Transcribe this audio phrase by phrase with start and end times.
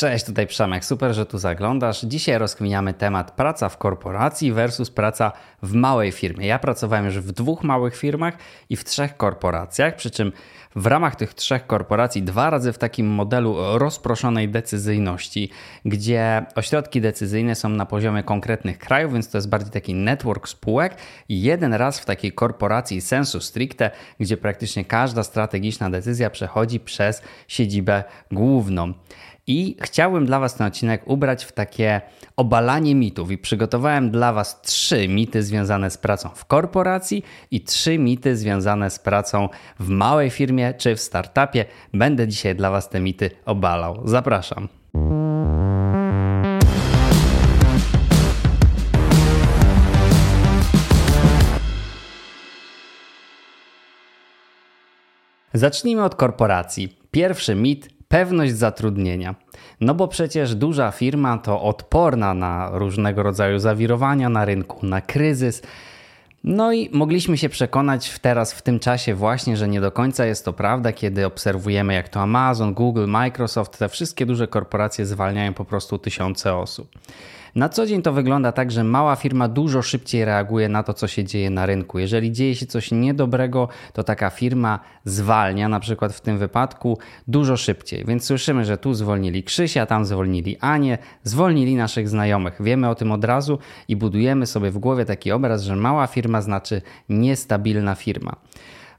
[0.00, 2.00] Cześć, tutaj Przemek, super, że tu zaglądasz.
[2.00, 6.46] Dzisiaj rozkminiamy temat praca w korporacji versus praca w małej firmie.
[6.46, 8.34] Ja pracowałem już w dwóch małych firmach
[8.70, 10.32] i w trzech korporacjach, przy czym
[10.76, 15.50] w ramach tych trzech korporacji dwa razy w takim modelu rozproszonej decyzyjności,
[15.84, 20.96] gdzie ośrodki decyzyjne są na poziomie konkretnych krajów, więc to jest bardziej taki network spółek
[21.28, 23.90] i jeden raz w takiej korporacji sensu stricte,
[24.20, 28.92] gdzie praktycznie każda strategiczna decyzja przechodzi przez siedzibę główną.
[29.50, 32.00] I chciałbym dla Was ten odcinek ubrać w takie
[32.36, 37.98] obalanie mitów i przygotowałem dla Was trzy mity związane z pracą w korporacji i trzy
[37.98, 39.48] mity związane z pracą
[39.80, 41.64] w małej firmie czy w startupie.
[41.94, 44.02] Będę dzisiaj dla Was te mity obalał.
[44.04, 44.68] Zapraszam.
[55.54, 56.96] Zacznijmy od korporacji.
[57.10, 59.34] Pierwszy mit pewność zatrudnienia.
[59.80, 65.62] No bo przecież duża firma to odporna na różnego rodzaju zawirowania na rynku, na kryzys.
[66.44, 70.44] No i mogliśmy się przekonać teraz w tym czasie właśnie, że nie do końca jest
[70.44, 75.64] to prawda, kiedy obserwujemy jak to Amazon, Google, Microsoft, te wszystkie duże korporacje zwalniają po
[75.64, 76.88] prostu tysiące osób.
[77.54, 81.08] Na co dzień to wygląda tak, że mała firma dużo szybciej reaguje na to, co
[81.08, 81.98] się dzieje na rynku.
[81.98, 87.56] Jeżeli dzieje się coś niedobrego, to taka firma zwalnia, na przykład w tym wypadku, dużo
[87.56, 88.04] szybciej.
[88.04, 92.56] Więc słyszymy, że tu zwolnili Krzysia, tam zwolnili Anię, zwolnili naszych znajomych.
[92.60, 96.42] Wiemy o tym od razu i budujemy sobie w głowie taki obraz, że mała firma
[96.42, 98.36] znaczy niestabilna firma.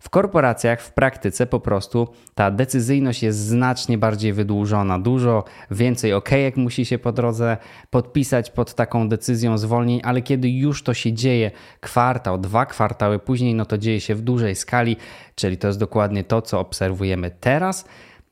[0.02, 5.00] W korporacjach w praktyce po prostu ta decyzyjność jest znacznie bardziej wydłużona.
[5.00, 7.58] Dużo więcej okejek musi się po drodze
[7.90, 13.56] podpisać pod taką decyzją zwolnień, ale kiedy już to się dzieje kwartał, dwa kwartały później,
[13.56, 14.98] no to dzieje się w dużej skali,
[15.36, 17.86] czyli to jest dokładnie to, co obserwujemy teraz.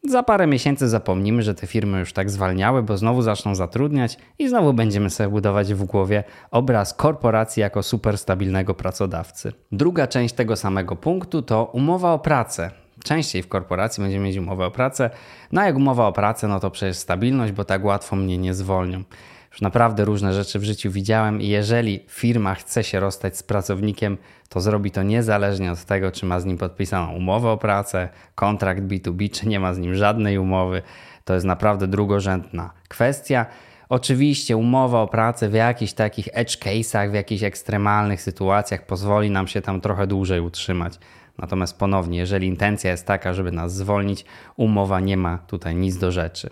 [0.04, 4.50] Za parę miesięcy zapomnimy, że te firmy już tak zwalniały, bo znowu zaczną zatrudniać i
[4.50, 9.54] znowu będziemy sobie budować w głowie obraz korporacji jako super stabilnego pracodawcy.
[9.72, 12.72] Druga część tego samego punktu to umowa o pracę.
[13.04, 15.10] Częściej w korporacji będziemy mieć umowę o pracę.
[15.52, 18.54] No a jak umowa o pracę, no to przecież stabilność, bo tak łatwo mnie nie
[18.54, 19.04] zwolnią.
[19.52, 24.18] Już naprawdę różne rzeczy w życiu widziałem i jeżeli firma chce się rozstać z pracownikiem,
[24.50, 28.82] to zrobi to niezależnie od tego, czy ma z nim podpisaną umowę o pracę, kontrakt
[28.82, 30.82] B2B, czy nie ma z nim żadnej umowy.
[31.26, 33.46] To jest naprawdę drugorzędna kwestia.
[33.90, 39.48] Oczywiście umowa o pracę w jakichś takich edge case'ach, w jakichś ekstremalnych sytuacjach pozwoli nam
[39.48, 40.94] się tam trochę dłużej utrzymać.
[41.38, 46.12] Natomiast ponownie, jeżeli intencja jest taka, żeby nas zwolnić, umowa nie ma tutaj nic do
[46.12, 46.50] rzeczy.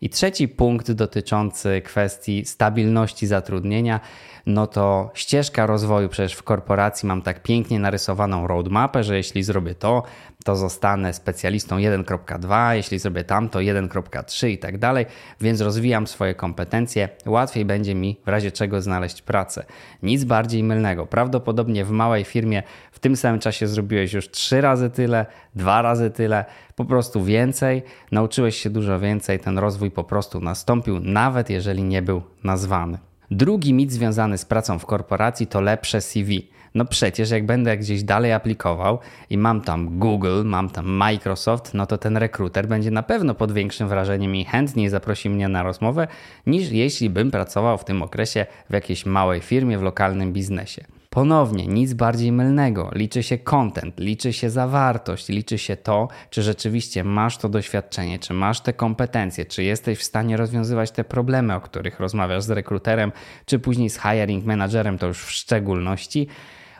[0.00, 4.00] I trzeci punkt dotyczący kwestii stabilności zatrudnienia,
[4.46, 6.08] no to ścieżka rozwoju.
[6.08, 10.02] Przecież w korporacji mam tak pięknie narysowaną roadmapę, że jeśli zrobię to,
[10.44, 15.06] to zostanę specjalistą 1.2, jeśli zrobię tamto 1.3 i tak dalej,
[15.40, 19.64] więc rozwijam swoje kompetencje, łatwiej będzie mi w razie czego znaleźć pracę.
[20.02, 21.06] Nic bardziej mylnego.
[21.06, 22.62] Prawdopodobnie w małej firmie
[22.92, 26.44] w tym samym czasie zrobiłeś już trzy razy tyle, dwa razy tyle,
[26.76, 27.82] po prostu więcej,
[28.12, 32.98] nauczyłeś się dużo więcej, ten rozwój po prostu nastąpił, nawet jeżeli nie był nazwany.
[33.30, 36.48] Drugi mit związany z pracą w korporacji to lepsze CV.
[36.74, 38.98] No przecież jak będę gdzieś dalej aplikował
[39.30, 43.52] i mam tam Google, mam tam Microsoft, no to ten rekruter będzie na pewno pod
[43.52, 46.08] większym wrażeniem i chętniej zaprosi mnie na rozmowę,
[46.46, 50.95] niż jeśli bym pracował w tym okresie w jakiejś małej firmie, w lokalnym biznesie.
[51.16, 52.90] Ponownie, nic bardziej mylnego.
[52.94, 58.34] Liczy się content, liczy się zawartość, liczy się to, czy rzeczywiście masz to doświadczenie, czy
[58.34, 63.12] masz te kompetencje, czy jesteś w stanie rozwiązywać te problemy, o których rozmawiasz z rekruterem,
[63.46, 66.28] czy później z hiring managerem, to już w szczególności.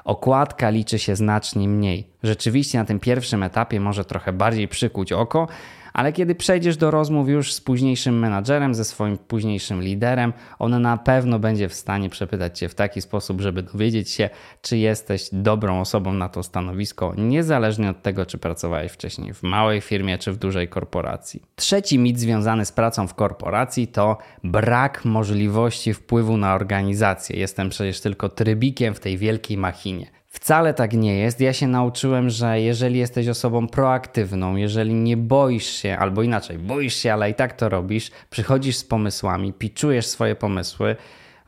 [0.05, 2.11] Okładka liczy się znacznie mniej.
[2.23, 5.49] Rzeczywiście na tym pierwszym etapie może trochę bardziej przykuć oko,
[5.97, 10.97] ale kiedy przejdziesz do rozmów już z późniejszym menadżerem, ze swoim późniejszym liderem, on na
[10.97, 14.31] pewno będzie w stanie przepytać cię w taki sposób, żeby dowiedzieć się,
[14.63, 19.81] czy jesteś dobrą osobą na to stanowisko, niezależnie od tego, czy pracowałeś wcześniej w małej
[19.81, 21.43] firmie czy w dużej korporacji.
[21.55, 27.39] Trzeci mit związany z pracą w korporacji to brak możliwości wpływu na organizację.
[27.39, 30.16] Jestem przecież tylko trybikiem w tej wielkiej machinie.
[30.37, 31.41] Wcale tak nie jest.
[31.41, 36.95] Ja się nauczyłem, że jeżeli jesteś osobą proaktywną, jeżeli nie boisz się, albo inaczej, boisz
[36.95, 40.97] się, ale i tak to robisz, przychodzisz z pomysłami, piczujesz swoje pomysły,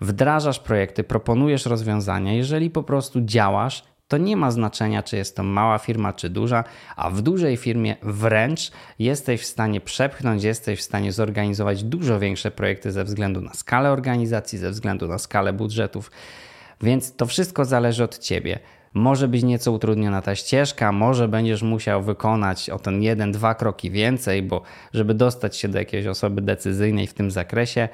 [0.01, 5.43] wdrażasz projekty, proponujesz rozwiązania, jeżeli po prostu działasz, to nie ma znaczenia, czy jest to
[5.43, 6.65] mała firma, czy duża,
[6.97, 12.51] a w dużej firmie wręcz jesteś w stanie przepchnąć, jesteś w stanie zorganizować dużo większe
[12.51, 16.11] projekty ze względu na skalę organizacji, ze względu na skalę budżetów.
[16.83, 18.59] Więc to wszystko zależy od ciebie.
[18.95, 23.91] Może być nieco utrudniona ta ścieżka, może będziesz musiał wykonać o ten jeden, dwa kroki
[23.91, 24.63] więcej, bo
[24.95, 27.89] żeby dostać się do jakiejś osoby decyzyjnej w tym zakresie,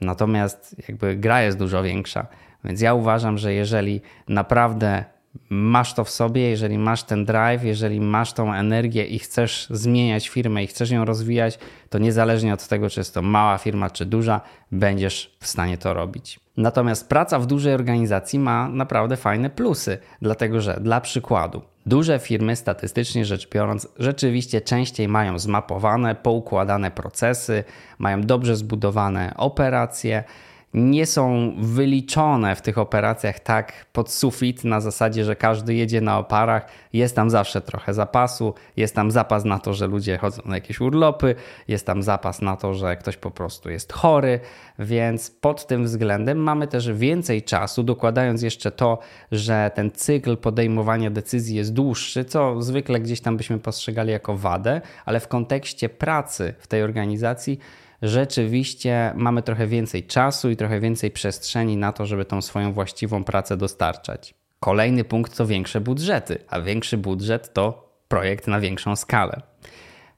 [0.00, 2.26] natomiast jakby gra jest dużo większa.
[2.64, 5.04] Więc ja uważam, że jeżeli naprawdę
[5.50, 10.28] masz to w sobie, jeżeli masz ten drive, jeżeli masz tą energię i chcesz zmieniać
[10.28, 11.58] firmę i chcesz ją rozwijać,
[11.90, 14.40] to niezależnie od tego, czy jest to mała firma, czy duża,
[14.72, 16.40] będziesz w stanie to robić.
[16.56, 22.56] Natomiast praca w dużej organizacji ma naprawdę fajne plusy, dlatego że dla przykładu, duże firmy
[22.56, 27.64] statystycznie rzecz biorąc rzeczywiście częściej mają zmapowane, poukładane procesy,
[27.98, 30.24] mają dobrze zbudowane operacje
[30.74, 36.18] nie są wyliczone w tych operacjach tak pod sufit na zasadzie, że każdy jedzie na
[36.18, 36.66] oparach.
[36.92, 40.80] Jest tam zawsze trochę zapasu, jest tam zapas na to, że ludzie chodzą na jakieś
[40.80, 41.34] urlopy,
[41.68, 44.40] jest tam zapas na to, że ktoś po prostu jest chory,
[44.78, 48.98] więc pod tym względem mamy też więcej czasu, dokładając jeszcze to,
[49.32, 54.80] że ten cykl podejmowania decyzji jest dłuższy, co zwykle gdzieś tam byśmy postrzegali jako wadę,
[55.04, 57.58] ale w kontekście pracy w tej organizacji
[58.02, 63.24] rzeczywiście mamy trochę więcej czasu i trochę więcej przestrzeni na to, żeby tą swoją właściwą
[63.24, 64.34] pracę dostarczać.
[64.60, 69.40] Kolejny punkt to większe budżety, a większy budżet to projekt na większą skalę.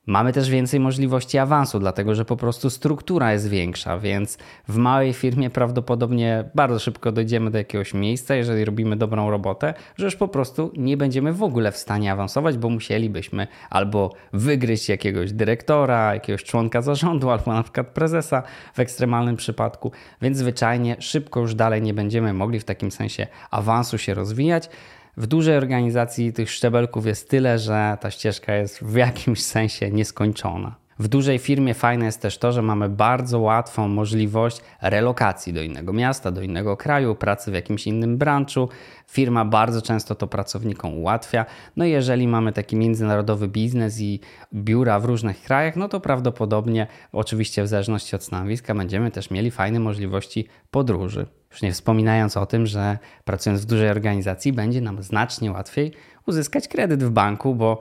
[0.09, 4.39] Mamy też więcej możliwości awansu, dlatego że po prostu struktura jest większa, więc
[4.69, 10.05] w małej firmie prawdopodobnie bardzo szybko dojdziemy do jakiegoś miejsca, jeżeli robimy dobrą robotę, że
[10.05, 15.33] już po prostu nie będziemy w ogóle w stanie awansować, bo musielibyśmy albo wygryźć jakiegoś
[15.33, 18.43] dyrektora, jakiegoś członka zarządu, albo na przykład prezesa
[18.75, 19.93] w ekstremalnym przypadku,
[20.23, 24.69] więc zwyczajnie szybko już dalej nie będziemy mogli w takim sensie awansu się rozwijać.
[25.17, 30.86] W dużej organizacji tych szczebelków jest tyle, że ta ścieżka jest w jakimś sensie nieskończona.
[30.99, 35.93] W dużej firmie fajne jest też to, że mamy bardzo łatwą możliwość relokacji do innego
[35.93, 38.69] miasta, do innego kraju, pracy w jakimś innym branchu.
[39.07, 41.47] Firma bardzo często to pracownikom ułatwia.
[41.77, 44.21] No i jeżeli mamy taki międzynarodowy biznes i
[44.55, 49.51] biura w różnych krajach, no to prawdopodobnie, oczywiście w zależności od stanowiska, będziemy też mieli
[49.51, 51.27] fajne możliwości podróży.
[51.51, 55.93] Już nie wspominając o tym, że pracując w dużej organizacji będzie nam znacznie łatwiej
[56.27, 57.79] uzyskać kredyt w banku, bo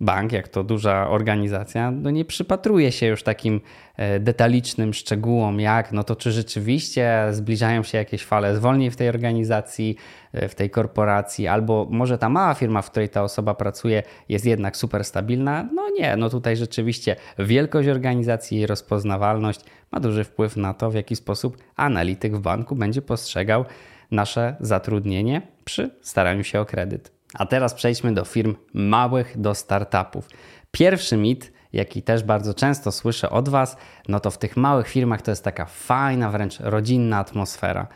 [0.00, 3.60] bank, jak to duża organizacja, no nie przypatruje się już takim
[3.96, 9.08] e, detalicznym szczegółom, jak no to czy rzeczywiście zbliżają się jakieś fale zwolnień w tej
[9.08, 9.96] organizacji,
[10.32, 14.46] e, w tej korporacji, albo może ta mała firma, w której ta osoba pracuje, jest
[14.46, 15.68] jednak super stabilna.
[15.74, 19.60] No nie, no tutaj rzeczywiście wielkość organizacji i rozpoznawalność
[19.92, 23.64] ma duży wpływ na to, w jaki sposób analityk w banku będzie postrzegał
[24.10, 27.15] nasze zatrudnienie przy staraniu się o kredyt.
[27.34, 30.28] A teraz przejdźmy do firm małych, do startupów.
[30.70, 33.76] Pierwszy mit, jaki też bardzo często słyszę od Was,
[34.08, 37.86] no to w tych małych firmach to jest taka fajna, wręcz rodzinna atmosfera.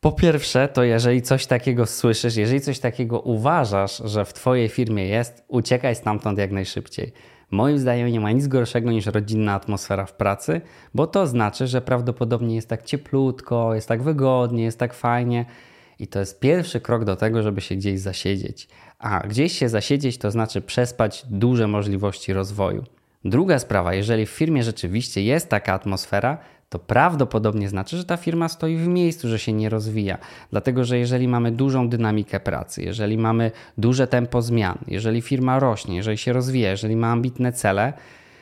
[0.00, 5.08] Po pierwsze, to jeżeli coś takiego słyszysz, jeżeli coś takiego uważasz, że w Twojej firmie
[5.08, 7.12] jest, uciekaj stamtąd jak najszybciej.
[7.50, 10.60] Moim zdaniem nie ma nic gorszego niż rodzinna atmosfera w pracy,
[10.94, 15.44] bo to znaczy, że prawdopodobnie jest tak cieplutko, jest tak wygodnie, jest tak fajnie
[15.98, 18.68] i to jest pierwszy krok do tego, żeby się gdzieś zasiedzieć.
[18.98, 22.84] A gdzieś się zasiedzieć to znaczy przespać duże możliwości rozwoju.
[23.24, 26.38] Druga sprawa, jeżeli w firmie rzeczywiście jest taka atmosfera,
[26.68, 30.18] to prawdopodobnie znaczy, że ta firma stoi w miejscu, że się nie rozwija.
[30.50, 35.96] Dlatego, że jeżeli mamy dużą dynamikę pracy, jeżeli mamy duże tempo zmian, jeżeli firma rośnie,
[35.96, 37.92] jeżeli się rozwija, jeżeli ma ambitne cele,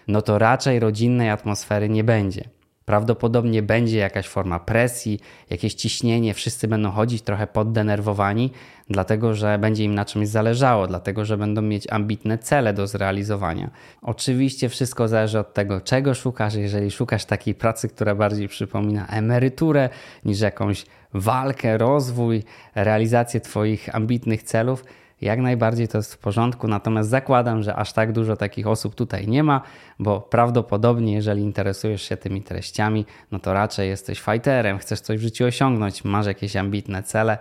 [0.08, 2.44] no to raczej rodzinnej atmosfery nie będzie.
[2.84, 8.50] Prawdopodobnie będzie jakaś forma presji, jakieś ciśnienie, wszyscy będą chodzić trochę poddenerwowani,
[8.88, 13.70] dlatego że będzie im na czymś zależało, dlatego że będą mieć ambitne cele do zrealizowania.
[14.02, 16.54] Oczywiście wszystko zależy od tego, czego szukasz.
[16.54, 19.88] Jeżeli szukasz takiej pracy, która bardziej przypomina emeryturę
[20.24, 22.42] niż jakąś walkę, rozwój,
[22.74, 24.84] realizację Twoich ambitnych celów,
[25.22, 29.28] jak najbardziej to jest w porządku, natomiast zakładam, że aż tak dużo takich osób tutaj
[29.28, 29.60] nie ma,
[29.98, 35.22] bo prawdopodobnie, jeżeli interesujesz się tymi treściami, no to raczej jesteś fighterem, chcesz coś w
[35.22, 37.38] życiu osiągnąć, masz jakieś ambitne cele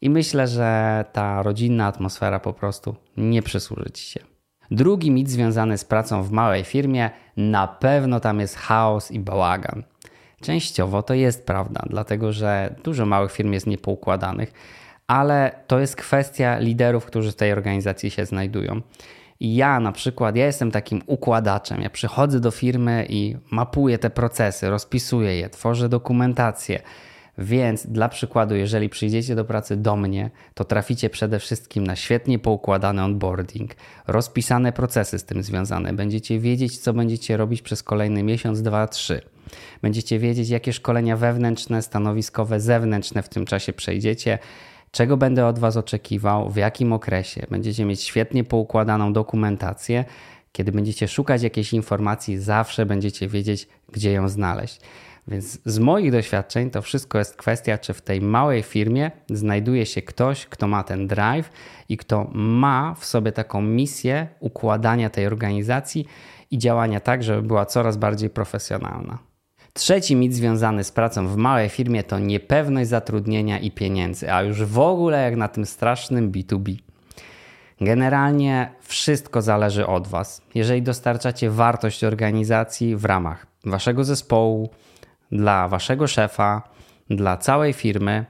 [0.00, 4.20] i myślę, że ta rodzinna atmosfera po prostu nie przysłuży ci się.
[4.70, 9.82] Drugi mit związany z pracą w małej firmie, na pewno tam jest chaos i bałagan.
[10.40, 14.52] Częściowo to jest prawda, dlatego że dużo małych firm jest niepoukładanych
[15.10, 18.80] ale to jest kwestia liderów, którzy w tej organizacji się znajdują.
[19.40, 21.82] I ja na przykład, ja jestem takim układaczem.
[21.82, 26.82] Ja przychodzę do firmy i mapuję te procesy, rozpisuję je, tworzę dokumentację.
[27.38, 32.38] Więc dla przykładu, jeżeli przyjdziecie do pracy do mnie, to traficie przede wszystkim na świetnie
[32.38, 33.70] poukładany onboarding,
[34.06, 35.92] rozpisane procesy z tym związane.
[35.92, 39.20] Będziecie wiedzieć, co będziecie robić przez kolejny miesiąc, dwa, trzy.
[39.82, 44.38] Będziecie wiedzieć, jakie szkolenia wewnętrzne, stanowiskowe, zewnętrzne w tym czasie przejdziecie
[44.90, 47.46] czego będę od Was oczekiwał, w jakim okresie.
[47.50, 50.04] Będziecie mieć świetnie poukładaną dokumentację.
[50.52, 54.80] Kiedy będziecie szukać jakiejś informacji, zawsze będziecie wiedzieć, gdzie ją znaleźć.
[55.28, 60.02] Więc z moich doświadczeń to wszystko jest kwestia, czy w tej małej firmie znajduje się
[60.02, 61.50] ktoś, kto ma ten drive
[61.88, 66.06] i kto ma w sobie taką misję układania tej organizacji
[66.50, 69.29] i działania tak, żeby była coraz bardziej profesjonalna.
[69.72, 74.64] Trzeci mit związany z pracą w małej firmie to niepewność zatrudnienia i pieniędzy, a już
[74.64, 76.76] w ogóle jak na tym strasznym B2B.
[77.80, 80.42] Generalnie wszystko zależy od Was.
[80.54, 84.70] Jeżeli dostarczacie wartość organizacji w ramach Waszego zespołu,
[85.32, 86.62] dla Waszego szefa,
[87.10, 88.24] dla całej firmy,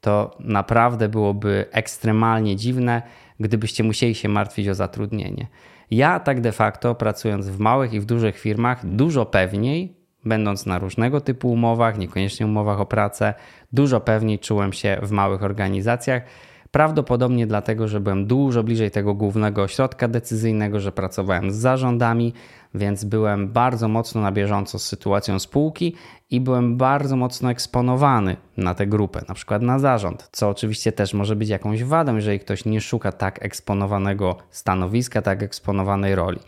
[0.00, 3.02] to naprawdę byłoby ekstremalnie dziwne,
[3.40, 5.46] gdybyście musieli się martwić o zatrudnienie.
[5.90, 10.78] Ja tak de facto, pracując w małych i w dużych firmach, dużo pewniej będąc na
[10.78, 13.34] różnego typu umowach, niekoniecznie umowach o pracę,
[13.72, 16.22] dużo pewniej czułem się w małych organizacjach.
[16.70, 22.32] Prawdopodobnie dlatego, że byłem dużo bliżej tego głównego ośrodka decyzyjnego, że pracowałem z zarządami,
[22.74, 25.94] więc byłem bardzo mocno na bieżąco z sytuacją spółki
[26.30, 31.14] i byłem bardzo mocno eksponowany na tę grupę, na przykład na zarząd, co oczywiście też
[31.14, 36.38] może być jakąś wadą, jeżeli ktoś nie szuka tak eksponowanego stanowiska, tak eksponowanej roli.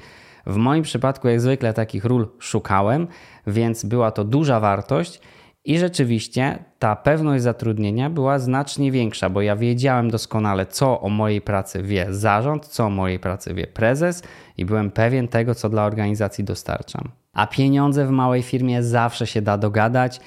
[0.47, 3.07] W moim przypadku, jak zwykle, takich ról szukałem,
[3.47, 5.21] więc była to duża wartość.
[5.65, 11.41] I rzeczywiście ta pewność zatrudnienia była znacznie większa, bo ja wiedziałem doskonale, co o mojej
[11.41, 14.23] pracy wie zarząd, co o mojej pracy wie prezes,
[14.59, 17.09] i byłem pewien tego, co dla organizacji dostarczam.
[17.33, 20.21] A pieniądze w małej firmie zawsze się da dogadać.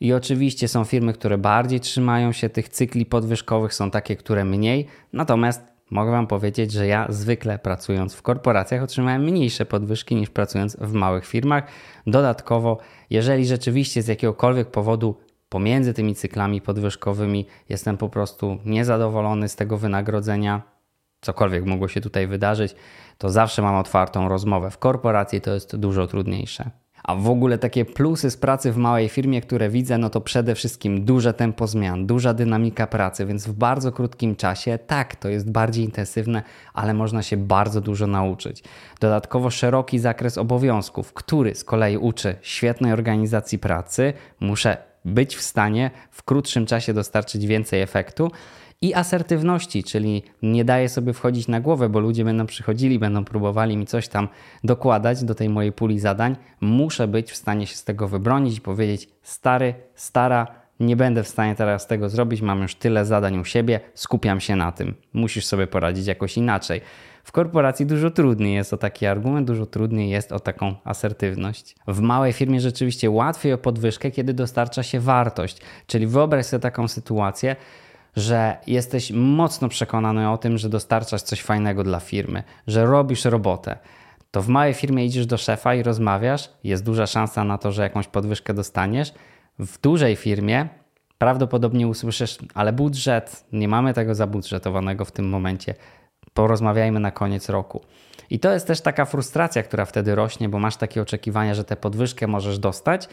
[0.00, 4.86] I oczywiście są firmy, które bardziej trzymają się tych cykli podwyżkowych, są takie, które mniej.
[5.12, 10.76] Natomiast Mogę Wam powiedzieć, że ja zwykle pracując w korporacjach otrzymałem mniejsze podwyżki niż pracując
[10.80, 11.64] w małych firmach.
[12.06, 12.78] Dodatkowo,
[13.10, 15.16] jeżeli rzeczywiście z jakiegokolwiek powodu
[15.48, 20.62] pomiędzy tymi cyklami podwyżkowymi jestem po prostu niezadowolony z tego wynagrodzenia,
[21.20, 22.74] cokolwiek mogło się tutaj wydarzyć,
[23.18, 24.70] to zawsze mam otwartą rozmowę.
[24.70, 26.70] W korporacji to jest dużo trudniejsze.
[27.06, 30.54] A w ogóle takie plusy z pracy w małej firmie, które widzę, no to przede
[30.54, 35.50] wszystkim duże tempo zmian, duża dynamika pracy, więc w bardzo krótkim czasie, tak, to jest
[35.50, 36.42] bardziej intensywne,
[36.74, 38.62] ale można się bardzo dużo nauczyć.
[39.00, 45.90] Dodatkowo szeroki zakres obowiązków, który z kolei uczy świetnej organizacji pracy, muszę być w stanie
[46.10, 48.30] w krótszym czasie dostarczyć więcej efektu
[48.80, 53.76] i asertywności, czyli nie daję sobie wchodzić na głowę, bo ludzie będą przychodzili, będą próbowali
[53.76, 54.28] mi coś tam
[54.64, 56.36] dokładać do tej mojej puli zadań.
[56.60, 60.46] Muszę być w stanie się z tego wybronić i powiedzieć: stary, stara,
[60.80, 64.56] nie będę w stanie teraz tego zrobić, mam już tyle zadań u siebie, skupiam się
[64.56, 64.94] na tym.
[65.12, 66.80] Musisz sobie poradzić jakoś inaczej.
[67.24, 71.76] W korporacji dużo trudniej jest o taki argument, dużo trudniej jest o taką asertywność.
[71.86, 75.58] W małej firmie rzeczywiście łatwiej o podwyżkę, kiedy dostarcza się wartość.
[75.86, 77.56] Czyli wyobraź sobie taką sytuację,
[78.16, 83.78] że jesteś mocno przekonany o tym, że dostarczasz coś fajnego dla firmy, że robisz robotę,
[84.30, 87.82] to w małej firmie idziesz do szefa i rozmawiasz, jest duża szansa na to, że
[87.82, 89.12] jakąś podwyżkę dostaniesz.
[89.58, 90.68] W dużej firmie
[91.18, 95.74] prawdopodobnie usłyszysz, ale budżet, nie mamy tego zabudżetowanego w tym momencie,
[96.34, 97.80] porozmawiajmy na koniec roku.
[98.30, 101.76] I to jest też taka frustracja, która wtedy rośnie, bo masz takie oczekiwania, że tę
[101.76, 103.08] podwyżkę możesz dostać,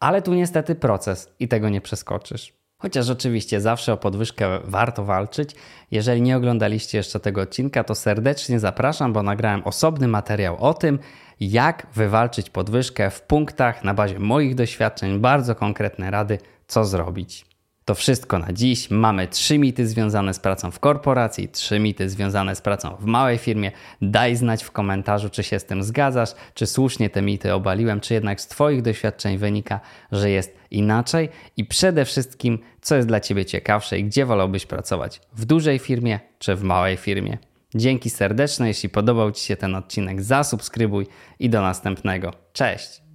[0.00, 2.65] ale tu niestety proces i tego nie przeskoczysz.
[2.78, 5.50] Chociaż oczywiście zawsze o podwyżkę warto walczyć.
[5.90, 10.98] Jeżeli nie oglądaliście jeszcze tego odcinka, to serdecznie zapraszam, bo nagrałem osobny materiał o tym,
[11.40, 17.45] jak wywalczyć podwyżkę w punktach na bazie moich doświadczeń, bardzo konkretne rady, co zrobić.
[17.86, 18.90] To wszystko na dziś.
[18.90, 23.38] Mamy trzy mity związane z pracą w korporacji, trzy mity związane z pracą w małej
[23.38, 23.72] firmie.
[24.02, 28.14] Daj znać w komentarzu, czy się z tym zgadzasz, czy słusznie te mity obaliłem, czy
[28.14, 29.80] jednak z Twoich doświadczeń wynika,
[30.12, 35.20] że jest inaczej i przede wszystkim, co jest dla Ciebie ciekawsze i gdzie wolałbyś pracować
[35.32, 37.38] w dużej firmie czy w małej firmie.
[37.74, 41.06] Dzięki serdeczne, jeśli podobał Ci się ten odcinek, zasubskrybuj
[41.38, 42.32] i do następnego.
[42.52, 43.05] Cześć!